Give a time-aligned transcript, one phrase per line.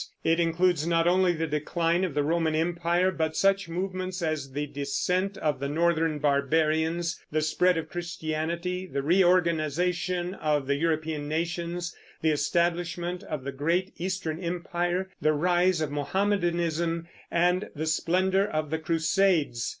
[0.23, 4.65] It includes not only the decline of the Roman Empire, but such movements as the
[4.65, 11.95] descent of the northern barbarians, the spread of Christianity, the reorganization of the European nations,
[12.23, 18.71] the establishment of the great Eastern Empire, the rise of Mohammedanism, and the splendor of
[18.71, 19.69] the Crusades.